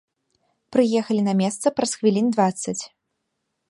[0.75, 2.79] Прыехалі на месца праз хвілін дваццаць.